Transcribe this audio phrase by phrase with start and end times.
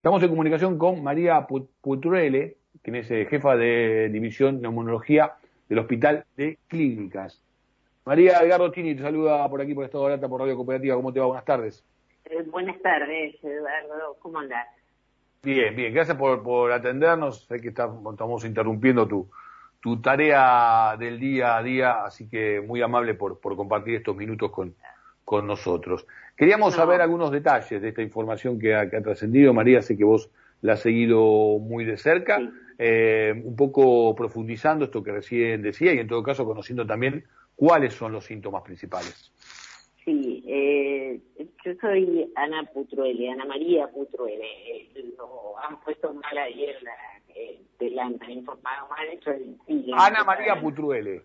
[0.00, 1.46] Estamos en comunicación con María
[1.82, 5.34] Putruele, quien es eh, jefa de división de neumonología
[5.68, 7.44] del Hospital de Clínicas.
[8.06, 10.96] María Edgardo Chini te saluda por aquí por Estado de Alta por Radio Cooperativa.
[10.96, 11.26] ¿Cómo te va?
[11.26, 11.84] Buenas tardes.
[12.24, 14.16] Eh, buenas tardes, Eduardo.
[14.20, 14.68] ¿Cómo andás?
[15.42, 15.92] Bien, bien.
[15.92, 17.44] Gracias por, atendernos.
[17.44, 19.28] Sé que estamos interrumpiendo tu,
[19.82, 24.50] tu tarea del día a día, así que muy amable por, por compartir estos minutos
[24.50, 24.74] con,
[25.24, 26.06] con nosotros.
[26.36, 29.52] Queríamos saber algunos detalles de esta información que ha, trascendido.
[29.52, 30.30] María, sé que vos
[30.62, 32.40] la has seguido muy de cerca,
[32.78, 37.24] eh, un poco profundizando esto que recién decía y en todo caso conociendo también
[37.56, 39.30] cuáles son los síntomas principales.
[40.04, 41.20] Sí, eh,
[41.64, 44.46] yo soy Ana Putruele, Ana María Putruele.
[44.66, 46.92] Eh, lo han puesto mal ayer, la,
[47.34, 49.06] eh, la han informado mal.
[49.98, 51.22] Ana María Putruele.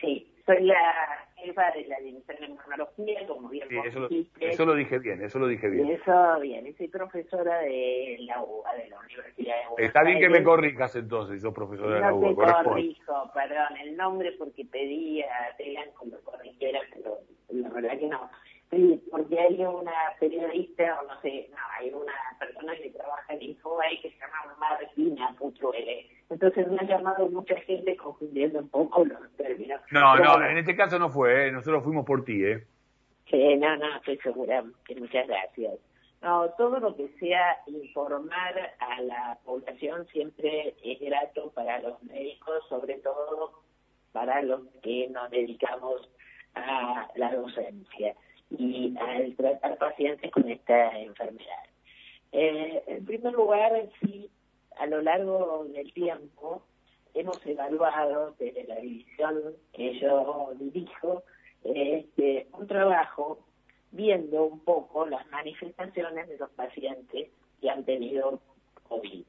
[0.00, 4.08] Sí, soy la jefa de la División de Inmunología, como bien sí, eso, lo,
[4.40, 5.90] eso lo dije bien, eso lo dije bien.
[5.90, 10.28] Eso bien, soy profesora de la UBA, de la Universidad de Buenos Está bien que
[10.28, 12.46] me corrijas entonces, sos profesora de la UBA.
[12.46, 17.18] No te corrijo, perdón, el nombre porque pedí a Telan que lo corrigiera, pero
[17.50, 18.30] la verdad que no.
[18.70, 23.42] Sí, porque hay una periodista, o no sé, no, hay una persona que trabaja en
[23.42, 26.15] Infobae que se llama Martina Putruele.
[26.36, 29.80] Entonces me ha llamado mucha gente confundiendo un poco los términos.
[29.90, 31.50] No, no, en este caso no fue, ¿eh?
[31.50, 32.62] nosotros fuimos por ti, ¿eh?
[33.30, 35.72] Sí, no, no, estoy segura que muchas gracias.
[36.20, 42.68] No, todo lo que sea informar a la población siempre es grato para los médicos,
[42.68, 43.62] sobre todo
[44.12, 46.06] para los que nos dedicamos
[46.54, 48.14] a la docencia
[48.50, 51.64] y al tratar pacientes con esta enfermedad.
[52.32, 54.28] Eh, en primer lugar, sí,
[54.76, 56.62] a lo largo del tiempo
[57.14, 61.22] hemos evaluado desde la división que yo dirijo
[61.64, 63.38] este, un trabajo
[63.90, 68.40] viendo un poco las manifestaciones de los pacientes que han tenido
[68.88, 69.24] COVID.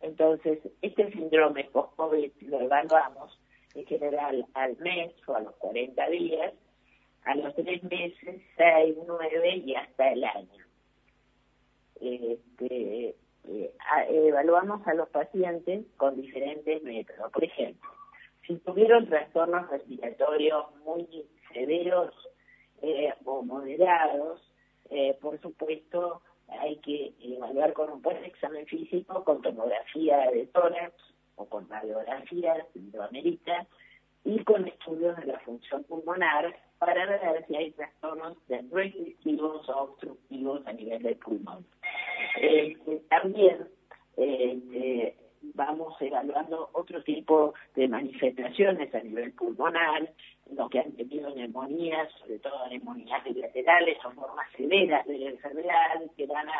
[0.00, 3.38] Entonces, este síndrome post-COVID lo evaluamos
[3.74, 6.54] en general al mes o a los 40 días
[7.24, 10.64] a los tres meses, seis, nueve y hasta el año.
[12.00, 13.14] Este,
[13.48, 13.74] eh,
[14.08, 17.32] evaluamos a los pacientes con diferentes métodos.
[17.32, 17.90] Por ejemplo,
[18.46, 22.14] si tuvieron trastornos respiratorios muy severos
[22.82, 24.40] eh, o moderados,
[24.90, 30.94] eh, por supuesto hay que evaluar con un buen examen físico, con tomografía de tórax
[31.36, 33.66] o con radiografía, si lo amerita,
[34.24, 40.66] y con estudios de la función pulmonar para ver si hay trastornos restrictivos o obstructivos
[40.66, 41.64] a nivel del pulmón.
[42.36, 43.68] Este, también
[44.16, 45.16] este,
[45.54, 50.12] vamos evaluando otro tipo de manifestaciones a nivel pulmonar,
[50.54, 56.00] los que han tenido neumonías, sobre todo neumonías bilaterales o formas severas de la enfermedad,
[56.16, 56.54] que van a,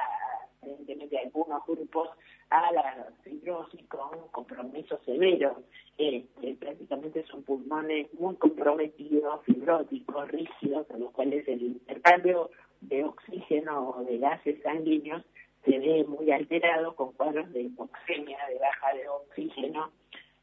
[0.62, 2.08] evidentemente, algunos grupos
[2.50, 5.58] a la fibrosis con compromisos severos.
[5.98, 12.50] Este, prácticamente son pulmones muy comprometidos, fibróticos, rígidos, en los cuales el intercambio
[12.80, 15.22] de oxígeno o de gases sanguíneos
[15.64, 19.90] se ve muy alterado con cuadros de hipoxemia, de baja de oxígeno,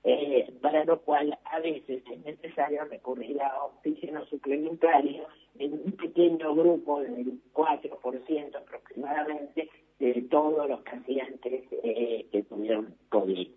[0.03, 5.25] eh, para lo cual a veces es necesario recurrir a oxígeno suplementario
[5.59, 9.69] en un pequeño grupo del 4% aproximadamente
[9.99, 13.47] de todos los pacientes eh, que tuvieron COVID.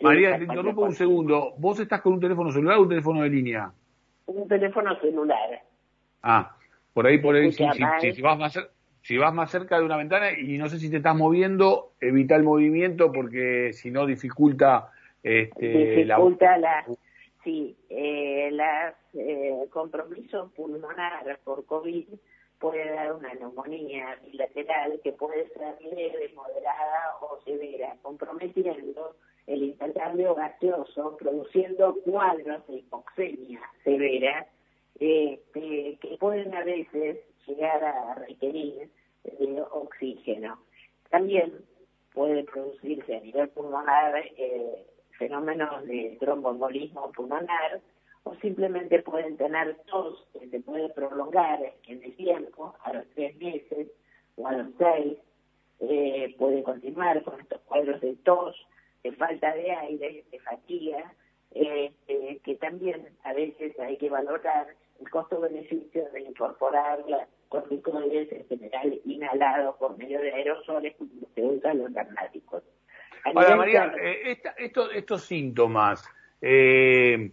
[0.00, 1.54] María, te interrumpo un segundo.
[1.58, 3.72] ¿Vos estás con un teléfono celular o un teléfono de línea?
[4.26, 5.62] Un teléfono celular.
[6.22, 6.56] Ah,
[6.92, 7.62] por ahí, por ahí, si,
[8.22, 8.58] vas más,
[9.04, 12.36] si vas más cerca de una ventana y no sé si te estás moviendo, evita
[12.36, 14.90] el movimiento porque si no dificulta,
[15.22, 16.86] este, dificulta la...
[17.44, 22.06] Sí, eh, las eh, compromiso pulmonar por COVID
[22.58, 29.16] puede dar una neumonía bilateral que puede ser leve, moderada o severa, comprometiendo
[29.46, 34.46] el intercambio gaseoso, produciendo cuadros de hipoxemia severa
[34.98, 38.88] este, que pueden a veces llegar a requerir
[39.24, 40.58] de oxígeno.
[41.10, 41.52] También
[42.12, 44.86] puede producirse a nivel pulmonar eh,
[45.18, 47.80] fenómenos de tromboembolismo pulmonar
[48.24, 53.36] o simplemente pueden tener tos que se puede prolongar en el tiempo, a los tres
[53.36, 53.88] meses
[54.36, 55.18] o a los seis,
[55.80, 58.56] eh, puede continuar con estos cuadros de tos,
[59.02, 61.12] de falta de aire, de fatiga,
[62.74, 64.66] también a veces hay que valorar
[65.00, 67.04] el costo-beneficio de incorporar
[67.48, 72.62] corticoides en general inhalado por medio de aerosoles como se usan los dramáticos.
[73.24, 73.92] Ahora, María,
[74.92, 76.04] estos síntomas,
[76.42, 77.30] eh,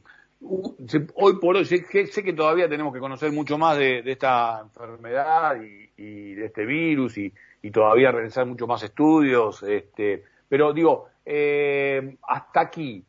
[1.15, 5.57] hoy por hoy, sé, que todavía tenemos que conocer mucho más de, esta enfermedad
[5.97, 7.33] y, de este virus y,
[7.63, 13.03] y todavía realizar mucho más estudios, este, pero digo, eh, hasta aquí,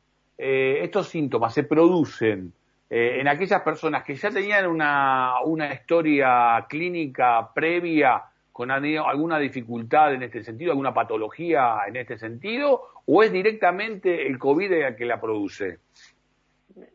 [0.45, 2.53] eh, estos síntomas se producen
[2.91, 10.15] eh, en aquellas personas que ya tenían una, una historia clínica previa con alguna dificultad
[10.15, 15.07] en este sentido, alguna patología en este sentido, o es directamente el COVID el que
[15.07, 15.79] la produce?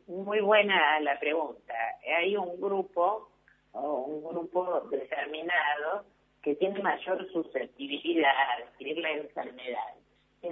[0.08, 1.74] Muy buena la pregunta.
[2.20, 3.30] Hay un grupo
[3.74, 6.06] un grupo determinado
[6.42, 9.94] que tiene mayor susceptibilidad a adquirir la enfermedad.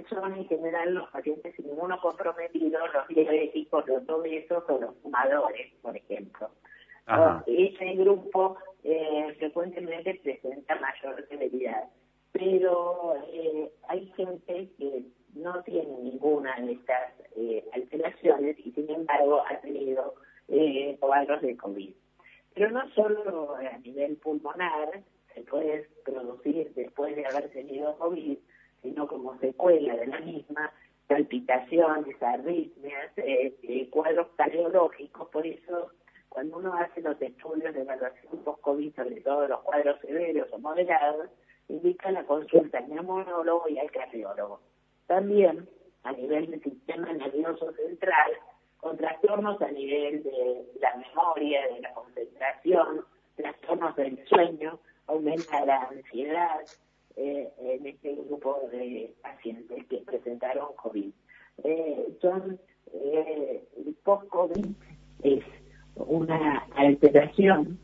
[0.08, 6.50] Son en general los pacientes inmunocomprometidos, los diabéticos, los obesos o los fumadores, por ejemplo.
[7.46, 11.88] Ese grupo eh, frecuentemente presenta mayor severidad,
[12.32, 15.04] pero eh, hay gente que
[15.34, 20.14] no tiene ninguna de estas eh, alteraciones y sin embargo ha tenido
[21.00, 21.94] cuadros de COVID.
[22.54, 25.02] Pero no solo a nivel pulmonar
[25.34, 28.38] se puede producir después de haber tenido COVID,
[28.86, 30.72] sino como secuela de la misma,
[31.08, 35.28] palpitaciones, arritmias, eh, cuadros cardiológicos.
[35.30, 35.90] Por eso,
[36.28, 41.30] cuando uno hace los estudios de evaluación post-COVID, sobre todo los cuadros severos o moderados,
[41.68, 44.60] indica la consulta al neumonólogo y al cardiólogo.
[45.08, 45.68] También,
[46.04, 48.32] a nivel del sistema nervioso central,
[48.78, 53.04] con trastornos a nivel de la memoria, de la concentración,
[53.34, 54.78] trastornos del sueño,
[55.08, 56.66] aumenta la ansiedad eh,
[58.46, 61.10] grupo de pacientes que presentaron COVID.
[61.64, 62.58] Eh, son,
[62.92, 64.66] eh, el post-COVID
[65.22, 65.44] es
[65.96, 67.78] una alteración,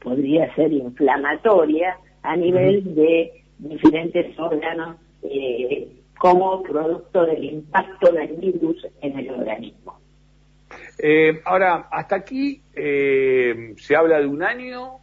[0.00, 5.88] podría ser inflamatoria a nivel de diferentes órganos eh,
[6.18, 9.98] como producto del impacto del virus en el organismo.
[10.98, 15.01] Eh, ahora, hasta aquí eh, se habla de un año,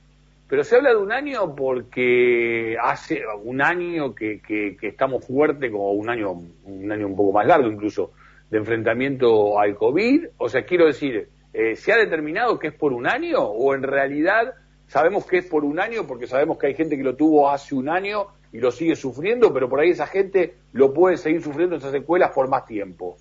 [0.50, 5.92] pero se habla de un año porque hace un año que, que, estamos fuertes, como
[5.92, 6.32] un año,
[6.64, 8.14] un año un poco más largo incluso,
[8.50, 10.26] de enfrentamiento al COVID.
[10.38, 13.84] O sea, quiero decir, eh, ¿se ha determinado que es por un año o en
[13.84, 14.56] realidad
[14.88, 17.76] sabemos que es por un año porque sabemos que hay gente que lo tuvo hace
[17.76, 21.76] un año y lo sigue sufriendo, pero por ahí esa gente lo puede seguir sufriendo
[21.76, 23.18] esas secuelas por más tiempo.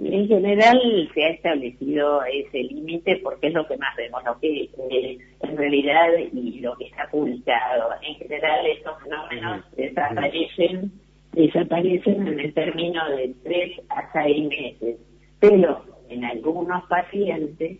[0.00, 0.80] En general
[1.14, 5.56] se ha establecido ese límite porque es lo que más vemos, lo que eh, en
[5.56, 7.90] realidad y lo que está publicado.
[8.02, 10.92] En general estos fenómenos desaparecen,
[11.32, 14.96] desaparecen en el término de tres a seis meses,
[15.38, 17.78] pero en algunos pacientes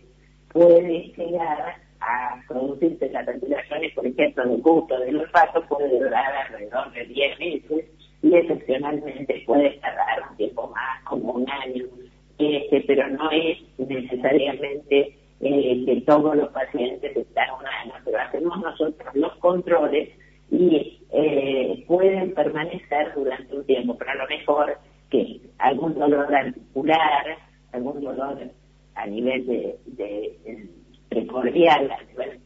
[0.51, 6.91] puede llegar a producirse las alteraciones, por ejemplo, del gusto, del olfato, puede durar alrededor
[6.91, 7.85] de 10 meses
[8.23, 11.83] y excepcionalmente puede tardar un tiempo más, como un año,
[12.37, 18.59] este, pero no es necesariamente eh, que todos los pacientes están un año, pero hacemos
[18.61, 20.09] nosotros los controles
[20.49, 24.77] y eh, pueden permanecer durante un tiempo, pero a lo mejor
[25.09, 27.37] que algún dolor articular,
[27.73, 28.39] algún dolor
[28.95, 30.69] a nivel de, de
[31.09, 32.39] precordial a nivel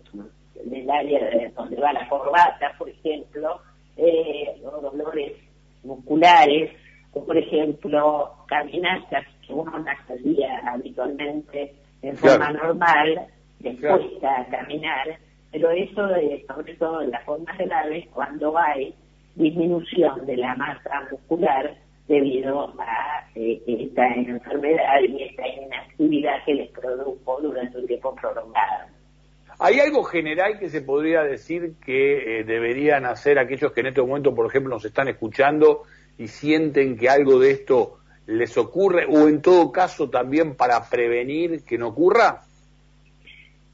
[0.66, 3.62] del área de donde va la corbata, por ejemplo,
[3.96, 5.34] eh, los dolores
[7.14, 13.28] o por ejemplo, caminatas que uno no hacía habitualmente en forma normal,
[13.60, 15.18] después a caminar,
[15.52, 18.94] pero eso, de, sobre todo en las formas graves, cuando hay
[19.36, 21.76] disminución de la masa muscular
[22.08, 28.88] debido a eh, esta enfermedad y esta inactividad que les produjo durante un tiempo prolongado.
[29.60, 34.02] ¿Hay algo general que se podría decir que eh, deberían hacer aquellos que en este
[34.02, 35.84] momento, por ejemplo, nos están escuchando
[36.18, 41.64] y sienten que algo de esto les ocurre o en todo caso también para prevenir
[41.64, 42.42] que no ocurra?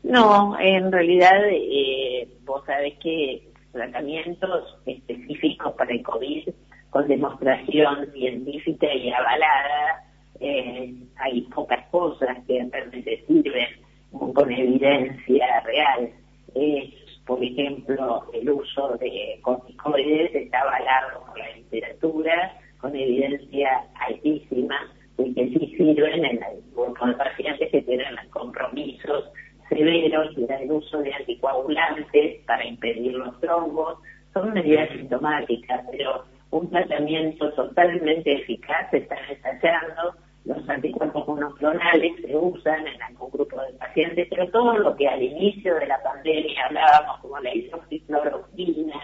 [0.03, 6.49] No, en realidad eh, vos sabés que tratamientos específicos para el COVID
[6.89, 10.05] con demostración científica y avalada,
[10.39, 13.67] eh, hay pocas cosas que realmente sirven
[14.11, 16.11] con evidencia real.
[16.53, 16.92] Es,
[17.25, 24.75] por ejemplo, el uso de corticoides está avalado por la literatura con evidencia altísima
[25.17, 26.39] y que sí sirven en
[26.75, 29.31] los pacientes que tienen compromisos
[29.69, 33.99] severos y el uso de anticoagulantes para impedir los trombos.
[34.33, 40.15] Son medidas sintomáticas, pero un tratamiento totalmente eficaz se está ensayando,
[40.45, 45.21] los anticuerpos monoclonales se usan en algún grupo de pacientes, pero todo lo que al
[45.21, 48.99] inicio de la pandemia hablábamos como la hidroxicloroquina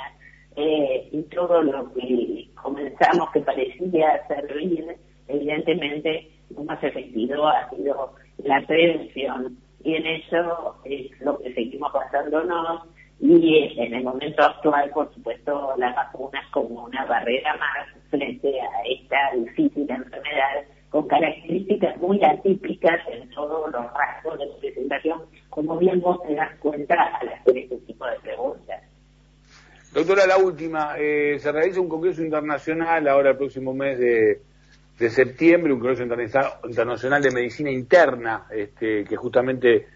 [0.55, 8.13] eh, y todo lo que comenzamos que parecía servir, evidentemente lo más efectivo ha sido
[8.39, 9.57] la prevención.
[9.83, 12.83] Y en eso es lo que seguimos basándonos.
[13.21, 18.83] Y en el momento actual, por supuesto, las vacunas como una barrera más frente a
[18.89, 20.63] esta difícil enfermedad
[20.99, 26.57] con características muy atípicas en todos los rasgos de presentación, como bien vos te das
[26.59, 28.83] cuenta al hacer este tipo de preguntas.
[29.93, 34.41] Doctora, la última, eh, se realiza un congreso internacional ahora el próximo mes de,
[35.09, 39.87] septiembre, un congreso internacional de medicina interna, este, que justamente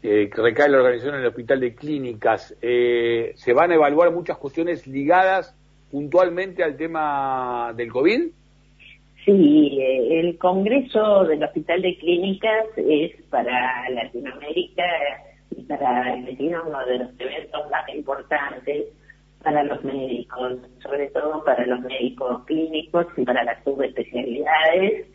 [0.00, 2.54] eh, recae la organización en el Hospital de Clínicas.
[2.62, 5.56] Eh, ¿Se van a evaluar muchas cuestiones ligadas
[5.90, 8.30] puntualmente al tema del COVID?
[9.24, 14.82] Sí, eh, el Congreso del Hospital de Clínicas es para Latinoamérica
[15.50, 18.86] y para Argentina uno de los eventos más importantes
[19.44, 25.06] para los médicos, sobre todo para los médicos clínicos y para las subespecialidades.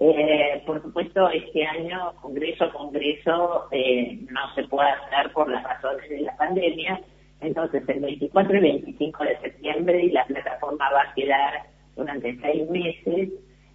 [0.00, 5.62] Eh, por supuesto, este año, Congreso a Congreso, eh, no se puede hacer por las
[5.62, 7.00] razones de la pandemia.
[7.40, 11.62] Entonces, el 24 y 25 de septiembre y la plataforma va a quedar
[11.94, 13.30] durante seis meses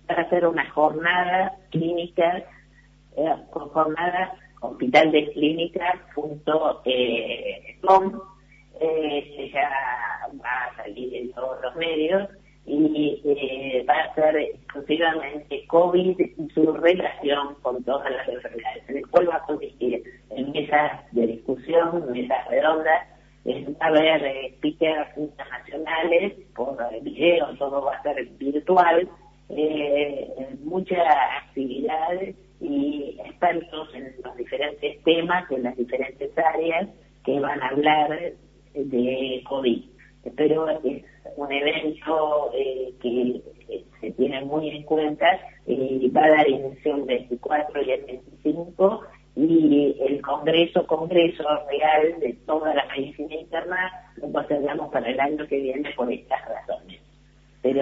[0.08, 2.44] para hacer una jornada clínica,
[3.16, 8.22] eh, jornada hospital de clínicas.com,
[8.80, 9.70] eh, que ya
[10.44, 12.28] va a salir en todos los medios
[12.66, 18.98] y eh, va a ser exclusivamente COVID y su relación con todas las enfermedades, en
[18.98, 23.08] el cual va a consistir en mesas de discusión, mesas redondas,
[23.48, 29.10] va a haber eh, speakers internacionales por video, todo va a ser virtual,
[29.50, 30.28] eh,
[30.64, 31.06] muchas
[31.44, 36.90] actividades y expertos en los diferentes temas, en las diferentes áreas
[37.24, 38.34] que van a hablar
[38.74, 39.84] de COVID.
[40.36, 41.04] Pero es
[41.36, 43.42] un evento eh, que
[44.02, 49.02] se tiene muy en cuenta y va a dar inicio el 24 y el 25
[49.36, 55.46] y el Congreso, Congreso Real de toda la medicina interna lo postergamos para el año
[55.48, 56.77] que viene por estas razones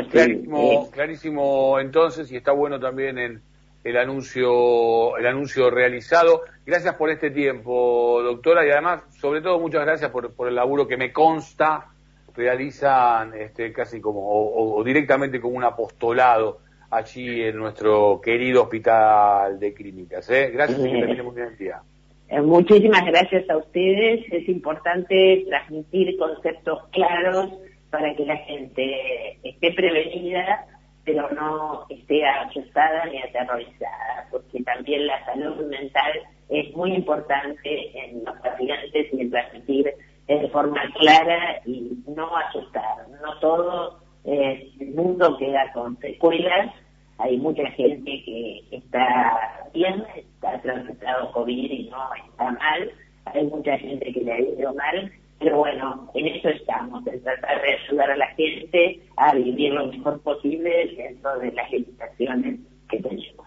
[0.10, 3.42] clarísimo, eh, clarísimo entonces y está bueno también en
[3.84, 6.42] el anuncio, el anuncio realizado.
[6.66, 10.88] Gracias por este tiempo, doctora, y además, sobre todo, muchas gracias por, por el laburo
[10.88, 11.92] que me consta
[12.36, 16.60] realizan este, casi como, o, directamente como un apostolado
[16.92, 20.30] allí en nuestro querido hospital de clínicas.
[20.30, 20.52] ¿eh?
[20.54, 21.82] Gracias y que muy bien el día.
[22.28, 24.26] Eh, muchísimas gracias a ustedes.
[24.32, 27.54] Es importante transmitir conceptos claros
[27.96, 30.66] para que la gente esté prevenida,
[31.06, 36.12] pero no esté asustada ni aterrorizada, porque también la salud mental
[36.50, 39.94] es muy importante en los pacientes y en transmitir
[40.28, 43.08] de forma clara y no asustar.
[43.24, 46.74] No todo el mundo queda con secuelas.
[47.20, 52.92] Hay mucha gente que está bien, está transitado COVID y no está mal.
[53.28, 57.62] Hay mucha gente que le ha ido mal pero bueno, en eso estamos, en tratar
[57.62, 63.00] de ayudar a la gente a vivir lo mejor posible dentro de las limitaciones que
[63.00, 63.46] tenemos.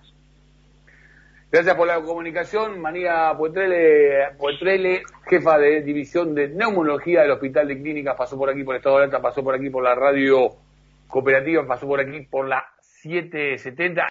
[1.50, 2.78] Gracias por la comunicación.
[2.78, 8.76] María Puetrele, jefa de división de neumología del Hospital de Clínicas, pasó por aquí por
[8.76, 10.50] Estado de Alta, pasó por aquí por la radio
[11.08, 14.02] cooperativa, pasó por aquí por la 770.